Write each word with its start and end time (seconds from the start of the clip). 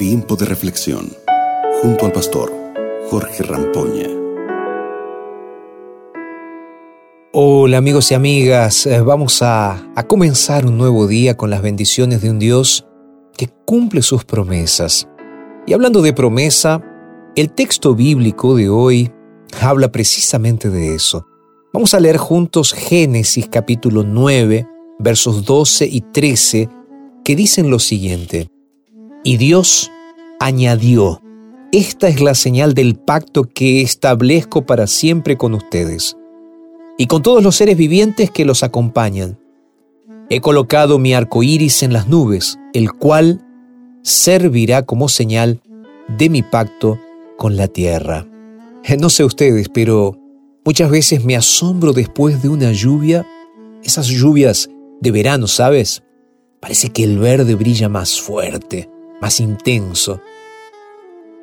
Tiempo 0.00 0.34
de 0.34 0.46
reflexión 0.46 1.12
junto 1.82 2.06
al 2.06 2.12
pastor 2.12 2.50
Jorge 3.10 3.42
Rampoña. 3.42 4.08
Hola 7.34 7.76
amigos 7.76 8.10
y 8.10 8.14
amigas, 8.14 8.86
Eh, 8.86 9.02
vamos 9.02 9.42
a, 9.42 9.92
a 9.94 10.02
comenzar 10.06 10.64
un 10.64 10.78
nuevo 10.78 11.06
día 11.06 11.36
con 11.36 11.50
las 11.50 11.60
bendiciones 11.60 12.22
de 12.22 12.30
un 12.30 12.38
Dios 12.38 12.86
que 13.36 13.50
cumple 13.66 14.00
sus 14.00 14.24
promesas. 14.24 15.06
Y 15.66 15.74
hablando 15.74 16.00
de 16.00 16.14
promesa, 16.14 16.80
el 17.36 17.52
texto 17.52 17.94
bíblico 17.94 18.56
de 18.56 18.70
hoy 18.70 19.12
habla 19.60 19.92
precisamente 19.92 20.70
de 20.70 20.94
eso. 20.94 21.26
Vamos 21.74 21.92
a 21.92 22.00
leer 22.00 22.16
juntos 22.16 22.72
Génesis 22.72 23.50
capítulo 23.50 24.02
9, 24.02 24.66
versos 24.98 25.44
12 25.44 25.86
y 25.86 26.00
13, 26.00 26.70
que 27.22 27.36
dicen 27.36 27.68
lo 27.68 27.78
siguiente. 27.78 28.48
Y 29.22 29.36
Dios 29.36 29.90
añadió, 30.40 31.22
esta 31.70 32.08
es 32.08 32.20
la 32.20 32.34
señal 32.34 32.72
del 32.74 32.96
pacto 32.96 33.44
que 33.44 33.82
establezco 33.82 34.64
para 34.64 34.86
siempre 34.86 35.36
con 35.36 35.54
ustedes 35.54 36.16
y 36.98 37.06
con 37.06 37.22
todos 37.22 37.42
los 37.42 37.54
seres 37.56 37.76
vivientes 37.76 38.30
que 38.30 38.46
los 38.46 38.62
acompañan. 38.62 39.38
He 40.30 40.40
colocado 40.40 40.98
mi 40.98 41.12
arco 41.12 41.42
iris 41.42 41.82
en 41.82 41.92
las 41.92 42.08
nubes, 42.08 42.58
el 42.72 42.92
cual 42.92 43.46
servirá 44.02 44.82
como 44.82 45.08
señal 45.08 45.60
de 46.08 46.30
mi 46.30 46.42
pacto 46.42 46.98
con 47.36 47.56
la 47.56 47.68
tierra. 47.68 48.26
No 48.98 49.10
sé 49.10 49.24
ustedes, 49.24 49.68
pero 49.68 50.18
muchas 50.64 50.90
veces 50.90 51.22
me 51.24 51.36
asombro 51.36 51.92
después 51.92 52.42
de 52.42 52.48
una 52.48 52.72
lluvia, 52.72 53.26
esas 53.84 54.06
lluvias 54.06 54.70
de 55.00 55.10
verano, 55.10 55.46
¿sabes? 55.46 56.02
Parece 56.60 56.88
que 56.88 57.04
el 57.04 57.18
verde 57.18 57.54
brilla 57.54 57.88
más 57.88 58.20
fuerte, 58.20 58.88
más 59.20 59.40
intenso, 59.40 60.20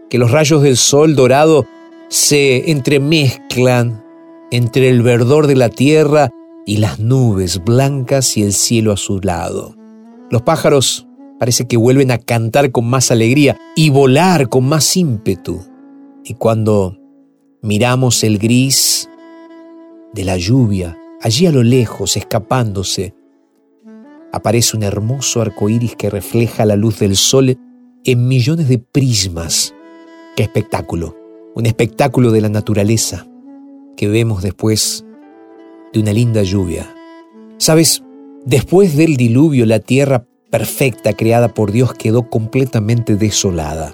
que 0.10 0.18
los 0.18 0.32
rayos 0.32 0.64
del 0.64 0.78
sol 0.78 1.16
dorado 1.16 1.66
se 2.10 2.72
entremezclan 2.72 4.04
entre 4.52 4.90
el 4.90 5.02
verdor 5.02 5.48
de 5.48 5.56
la 5.56 5.70
tierra 5.70 6.30
y 6.66 6.78
las 6.78 7.00
nubes 7.00 7.64
blancas 7.64 8.38
y 8.38 8.44
el 8.44 8.54
cielo 8.54 8.92
azulado. 8.92 9.76
Los 10.30 10.42
pájaros 10.42 11.08
parece 11.40 11.68
que 11.68 11.78
vuelven 11.78 12.12
a 12.12 12.18
cantar 12.18 12.72
con 12.72 12.86
más 12.86 13.12
alegría 13.12 13.58
y 13.76 13.90
volar 13.90 14.50
con 14.50 14.68
más 14.68 14.98
ímpetu. 14.98 15.62
Y 16.24 16.34
cuando 16.34 16.98
miramos 17.62 18.24
el 18.24 18.38
gris 18.38 19.10
de 20.14 20.24
la 20.24 20.38
lluvia, 20.38 20.98
allí 21.22 21.46
a 21.46 21.52
lo 21.52 21.64
lejos, 21.64 22.18
escapándose, 22.18 23.14
aparece 24.32 24.76
un 24.78 24.84
hermoso 24.84 25.42
arco 25.42 25.70
iris 25.70 25.96
que 25.96 26.10
refleja 26.10 26.66
la 26.66 26.76
luz 26.76 27.00
del 27.00 27.16
sol 27.16 27.58
en 28.08 28.26
millones 28.26 28.70
de 28.70 28.80
prismas. 28.80 29.76
¡Qué 30.38 30.44
espectáculo! 30.44 31.18
Un 31.56 31.66
espectáculo 31.66 32.32
de 32.32 32.40
la 32.40 32.48
naturaleza 32.48 33.28
que 33.98 34.08
vemos 34.08 34.42
después 34.42 35.06
de 35.92 36.00
una 36.00 36.14
linda 36.14 36.42
lluvia. 36.42 36.96
Sabes, 37.58 38.04
después 38.46 38.96
del 38.96 39.18
diluvio 39.18 39.66
la 39.66 39.80
tierra 39.80 40.26
perfecta 40.50 41.12
creada 41.12 41.54
por 41.54 41.74
Dios 41.74 41.94
quedó 41.96 42.30
completamente 42.30 43.18
desolada. 43.18 43.94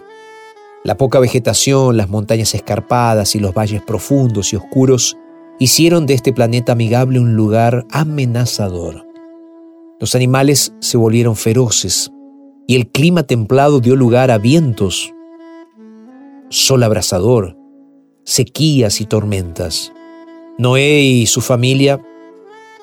La 0.84 0.96
poca 0.96 1.20
vegetación, 1.20 1.98
las 1.98 2.10
montañas 2.10 2.54
escarpadas 2.54 3.34
y 3.34 3.40
los 3.40 3.56
valles 3.56 3.82
profundos 3.82 4.54
y 4.54 4.58
oscuros 4.58 5.18
hicieron 5.58 6.06
de 6.06 6.14
este 6.14 6.34
planeta 6.34 6.74
amigable 6.74 7.20
un 7.20 7.36
lugar 7.36 7.88
amenazador. 7.90 9.08
Los 10.00 10.14
animales 10.14 10.76
se 10.82 10.98
volvieron 10.98 11.36
feroces 11.36 12.13
y 12.68 12.76
el 12.76 12.88
clima 12.88 13.24
templado 13.24 13.80
dio 13.80 13.96
lugar 13.96 14.32
a 14.32 14.38
vientos, 14.38 15.14
sol 16.50 16.84
abrasador, 16.84 17.58
sequías 18.24 19.02
y 19.02 19.06
tormentas. 19.06 19.92
Noé 20.58 21.02
y 21.02 21.26
su 21.26 21.42
familia 21.42 22.02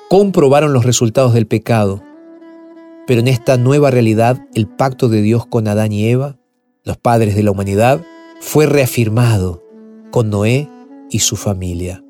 comprobaron 0.09 0.73
los 0.73 0.85
resultados 0.85 1.33
del 1.33 1.47
pecado, 1.47 2.03
pero 3.07 3.21
en 3.21 3.27
esta 3.27 3.57
nueva 3.57 3.91
realidad 3.91 4.45
el 4.53 4.67
pacto 4.67 5.09
de 5.09 5.21
Dios 5.21 5.45
con 5.45 5.67
Adán 5.67 5.91
y 5.91 6.07
Eva, 6.07 6.37
los 6.83 6.97
padres 6.97 7.35
de 7.35 7.43
la 7.43 7.51
humanidad, 7.51 8.01
fue 8.41 8.65
reafirmado 8.65 9.63
con 10.11 10.29
Noé 10.29 10.67
y 11.09 11.19
su 11.19 11.35
familia. 11.35 12.03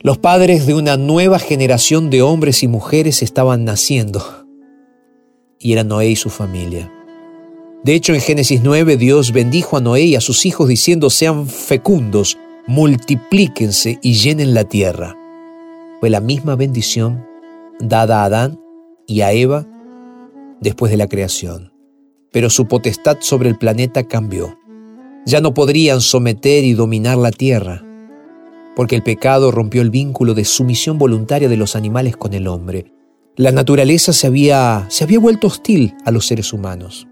Los 0.00 0.18
padres 0.18 0.66
de 0.66 0.74
una 0.74 0.96
nueva 0.96 1.38
generación 1.38 2.10
de 2.10 2.22
hombres 2.22 2.62
y 2.62 2.68
mujeres 2.68 3.22
estaban 3.22 3.64
naciendo, 3.64 4.22
y 5.58 5.72
eran 5.72 5.88
Noé 5.88 6.10
y 6.10 6.16
su 6.16 6.30
familia. 6.30 6.93
De 7.84 7.94
hecho, 7.94 8.14
en 8.14 8.20
Génesis 8.22 8.62
9 8.64 8.96
Dios 8.96 9.32
bendijo 9.32 9.76
a 9.76 9.80
Noé 9.80 10.04
y 10.04 10.16
a 10.16 10.22
sus 10.22 10.46
hijos 10.46 10.68
diciendo, 10.68 11.10
sean 11.10 11.46
fecundos, 11.46 12.38
multiplíquense 12.66 13.98
y 14.00 14.14
llenen 14.14 14.54
la 14.54 14.64
tierra. 14.64 15.14
Fue 16.00 16.08
la 16.08 16.20
misma 16.20 16.56
bendición 16.56 17.26
dada 17.78 18.22
a 18.22 18.24
Adán 18.24 18.58
y 19.06 19.20
a 19.20 19.32
Eva 19.32 19.66
después 20.62 20.90
de 20.90 20.96
la 20.96 21.08
creación. 21.08 21.74
Pero 22.32 22.48
su 22.48 22.66
potestad 22.66 23.18
sobre 23.20 23.50
el 23.50 23.58
planeta 23.58 24.04
cambió. 24.04 24.58
Ya 25.26 25.42
no 25.42 25.52
podrían 25.52 26.00
someter 26.00 26.64
y 26.64 26.72
dominar 26.72 27.18
la 27.18 27.32
tierra, 27.32 27.84
porque 28.74 28.96
el 28.96 29.02
pecado 29.02 29.50
rompió 29.50 29.82
el 29.82 29.90
vínculo 29.90 30.32
de 30.32 30.46
sumisión 30.46 30.96
voluntaria 30.96 31.50
de 31.50 31.58
los 31.58 31.76
animales 31.76 32.16
con 32.16 32.32
el 32.32 32.48
hombre. 32.48 32.92
La 33.36 33.52
naturaleza 33.52 34.14
se 34.14 34.26
había, 34.26 34.86
se 34.88 35.04
había 35.04 35.18
vuelto 35.18 35.48
hostil 35.48 35.94
a 36.06 36.10
los 36.10 36.26
seres 36.26 36.54
humanos. 36.54 37.06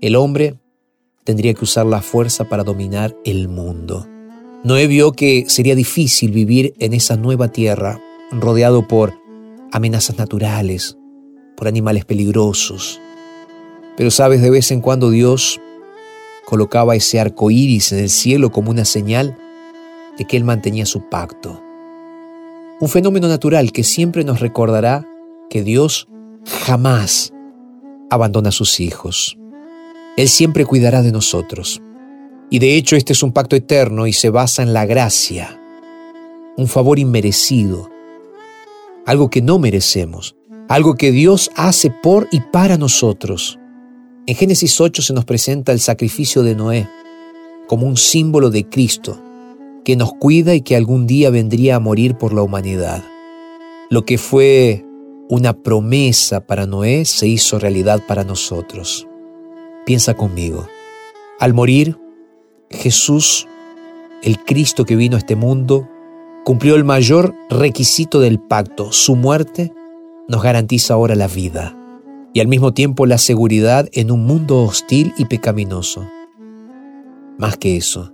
El 0.00 0.16
hombre 0.16 0.58
tendría 1.24 1.52
que 1.52 1.64
usar 1.64 1.84
la 1.84 2.00
fuerza 2.00 2.48
para 2.48 2.64
dominar 2.64 3.14
el 3.26 3.48
mundo. 3.48 4.06
Noé 4.64 4.86
vio 4.86 5.12
que 5.12 5.44
sería 5.48 5.74
difícil 5.74 6.32
vivir 6.32 6.74
en 6.78 6.94
esa 6.94 7.16
nueva 7.16 7.48
tierra, 7.48 8.00
rodeado 8.30 8.88
por 8.88 9.12
amenazas 9.72 10.16
naturales, 10.16 10.96
por 11.54 11.68
animales 11.68 12.06
peligrosos. 12.06 12.98
Pero 13.98 14.10
sabes, 14.10 14.40
de 14.40 14.48
vez 14.48 14.70
en 14.70 14.80
cuando 14.80 15.10
Dios 15.10 15.60
colocaba 16.46 16.96
ese 16.96 17.20
arco 17.20 17.50
iris 17.50 17.92
en 17.92 17.98
el 17.98 18.08
cielo 18.08 18.50
como 18.50 18.70
una 18.70 18.86
señal 18.86 19.36
de 20.16 20.24
que 20.24 20.38
Él 20.38 20.44
mantenía 20.44 20.86
su 20.86 21.10
pacto. 21.10 21.62
Un 22.80 22.88
fenómeno 22.88 23.28
natural 23.28 23.70
que 23.72 23.84
siempre 23.84 24.24
nos 24.24 24.40
recordará 24.40 25.06
que 25.50 25.62
Dios 25.62 26.08
jamás 26.64 27.34
abandona 28.08 28.48
a 28.48 28.52
sus 28.52 28.80
hijos. 28.80 29.36
Él 30.16 30.28
siempre 30.28 30.64
cuidará 30.64 31.02
de 31.02 31.12
nosotros. 31.12 31.80
Y 32.50 32.58
de 32.58 32.76
hecho 32.76 32.96
este 32.96 33.12
es 33.12 33.22
un 33.22 33.32
pacto 33.32 33.56
eterno 33.56 34.06
y 34.06 34.12
se 34.12 34.30
basa 34.30 34.62
en 34.62 34.72
la 34.72 34.84
gracia, 34.84 35.60
un 36.56 36.66
favor 36.66 36.98
inmerecido, 36.98 37.88
algo 39.06 39.30
que 39.30 39.40
no 39.40 39.58
merecemos, 39.58 40.36
algo 40.68 40.94
que 40.94 41.12
Dios 41.12 41.50
hace 41.54 41.90
por 41.90 42.28
y 42.32 42.40
para 42.40 42.76
nosotros. 42.76 43.58
En 44.26 44.34
Génesis 44.34 44.80
8 44.80 45.02
se 45.02 45.12
nos 45.12 45.24
presenta 45.24 45.72
el 45.72 45.80
sacrificio 45.80 46.42
de 46.42 46.54
Noé 46.54 46.88
como 47.66 47.86
un 47.86 47.96
símbolo 47.96 48.50
de 48.50 48.68
Cristo, 48.68 49.22
que 49.84 49.94
nos 49.94 50.12
cuida 50.14 50.54
y 50.54 50.62
que 50.62 50.76
algún 50.76 51.06
día 51.06 51.30
vendría 51.30 51.76
a 51.76 51.80
morir 51.80 52.16
por 52.16 52.32
la 52.32 52.42
humanidad. 52.42 53.04
Lo 53.90 54.04
que 54.04 54.18
fue 54.18 54.84
una 55.28 55.52
promesa 55.52 56.46
para 56.46 56.66
Noé 56.66 57.04
se 57.04 57.28
hizo 57.28 57.60
realidad 57.60 58.02
para 58.06 58.24
nosotros. 58.24 59.06
Piensa 59.86 60.14
conmigo. 60.14 60.68
Al 61.38 61.54
morir, 61.54 61.98
Jesús, 62.70 63.48
el 64.22 64.38
Cristo 64.44 64.84
que 64.84 64.96
vino 64.96 65.16
a 65.16 65.18
este 65.18 65.36
mundo, 65.36 65.88
cumplió 66.44 66.76
el 66.76 66.84
mayor 66.84 67.34
requisito 67.48 68.20
del 68.20 68.38
pacto. 68.38 68.92
Su 68.92 69.16
muerte 69.16 69.72
nos 70.28 70.42
garantiza 70.42 70.94
ahora 70.94 71.14
la 71.14 71.28
vida 71.28 71.76
y 72.32 72.40
al 72.40 72.48
mismo 72.48 72.72
tiempo 72.72 73.06
la 73.06 73.18
seguridad 73.18 73.88
en 73.92 74.10
un 74.10 74.24
mundo 74.24 74.62
hostil 74.62 75.12
y 75.16 75.24
pecaminoso. 75.24 76.06
Más 77.38 77.56
que 77.56 77.76
eso, 77.76 78.12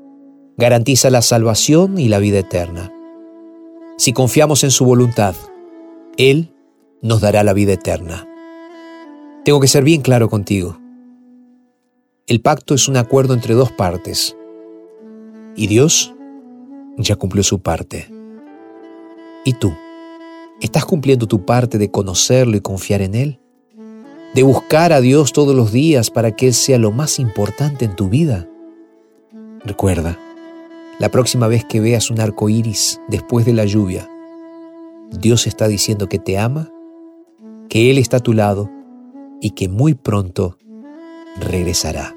garantiza 0.57 1.11
la 1.11 1.21
salvación 1.21 1.99
y 1.99 2.09
la 2.09 2.19
vida 2.19 2.39
eterna. 2.39 2.93
Si 3.99 4.13
confiamos 4.13 4.65
en 4.65 4.71
su 4.71 4.85
voluntad, 4.85 5.35
Él 6.17 6.53
nos 7.03 7.21
dará 7.21 7.43
la 7.43 7.53
vida 7.53 7.73
eterna. 7.73 8.27
Tengo 9.45 9.61
que 9.61 9.69
ser 9.69 9.85
bien 9.85 10.01
claro 10.01 10.29
contigo. 10.29 10.79
El 12.29 12.41
pacto 12.41 12.75
es 12.75 12.89
un 12.89 12.97
acuerdo 12.97 13.35
entre 13.35 13.55
dos 13.55 13.71
partes 13.71 14.37
y 15.55 15.69
Dios 15.69 16.13
ya 16.97 17.15
cumplió 17.15 17.45
su 17.45 17.61
parte. 17.61 18.09
¿Y 19.45 19.53
tú? 19.53 19.73
¿Estás 20.61 20.85
cumpliendo 20.85 21.29
tu 21.29 21.45
parte 21.45 21.79
de 21.79 21.93
conocerlo 21.93 22.57
y 22.57 22.61
confiar 22.61 23.01
en 23.03 23.15
Él? 23.15 23.41
¿De 24.35 24.43
buscar 24.43 24.93
a 24.93 25.01
Dios 25.01 25.33
todos 25.33 25.55
los 25.55 25.71
días 25.71 26.11
para 26.11 26.33
que 26.33 26.49
Él 26.49 26.55
sea 26.55 26.79
lo 26.79 26.91
más 26.91 27.21
importante 27.21 27.85
en 27.85 27.95
tu 27.95 28.09
vida? 28.09 28.49
Recuerda, 29.65 30.19
la 30.99 31.11
próxima 31.11 31.47
vez 31.47 31.65
que 31.65 31.79
veas 31.79 32.11
un 32.11 32.19
arco 32.19 32.49
iris 32.49 33.01
después 33.07 33.47
de 33.47 33.53
la 33.53 33.67
lluvia, 33.67 34.11
Dios 35.13 35.47
está 35.47 35.69
diciendo 35.69 36.09
que 36.09 36.19
te 36.19 36.39
ama, 36.39 36.73
que 37.69 37.89
Él 37.89 37.99
está 37.99 38.17
a 38.17 38.21
tu 38.21 38.33
lado 38.33 38.69
y 39.41 39.51
que 39.51 39.69
muy 39.69 39.95
pronto 39.95 40.59
regresará. 41.41 42.15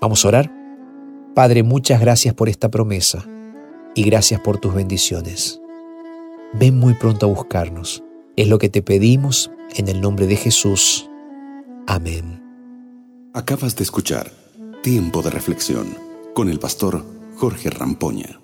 Vamos 0.00 0.24
a 0.24 0.28
orar. 0.28 0.52
Padre, 1.34 1.62
muchas 1.62 2.00
gracias 2.00 2.34
por 2.34 2.48
esta 2.48 2.70
promesa 2.70 3.24
y 3.94 4.04
gracias 4.04 4.40
por 4.40 4.58
tus 4.58 4.74
bendiciones. 4.74 5.60
Ven 6.52 6.78
muy 6.78 6.94
pronto 6.94 7.26
a 7.26 7.28
buscarnos. 7.30 8.02
Es 8.36 8.48
lo 8.48 8.58
que 8.58 8.68
te 8.68 8.82
pedimos 8.82 9.50
en 9.74 9.88
el 9.88 10.00
nombre 10.00 10.26
de 10.26 10.36
Jesús. 10.36 11.08
Amén. 11.86 12.42
Acabas 13.34 13.76
de 13.76 13.84
escuchar 13.84 14.30
Tiempo 14.82 15.22
de 15.22 15.30
Reflexión 15.30 15.96
con 16.34 16.50
el 16.50 16.58
pastor 16.58 17.04
Jorge 17.36 17.70
Rampoña. 17.70 18.41